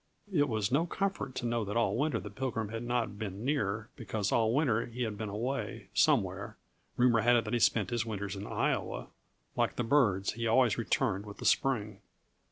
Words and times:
It 0.33 0.49
was 0.49 0.71
no 0.71 0.87
comfort 0.87 1.35
to 1.35 1.45
know 1.45 1.63
that 1.63 1.77
all 1.77 1.95
winter 1.95 2.19
the 2.19 2.31
Pilgrim 2.31 2.69
had 2.69 2.81
not 2.81 3.19
been 3.19 3.45
near, 3.45 3.89
because 3.95 4.31
all 4.31 4.51
winter 4.51 4.87
he 4.87 5.03
had 5.03 5.15
been 5.15 5.29
away 5.29 5.89
somewhere 5.93 6.57
rumor 6.97 7.21
had 7.21 7.35
it 7.35 7.43
that 7.45 7.53
he 7.53 7.59
spent 7.59 7.91
his 7.91 8.03
winters 8.03 8.35
in 8.35 8.47
Iowa. 8.47 9.09
Like 9.55 9.75
the 9.75 9.83
birds, 9.83 10.31
he 10.33 10.47
always 10.47 10.75
returned 10.79 11.27
with 11.27 11.37
the 11.37 11.45
spring. 11.45 11.99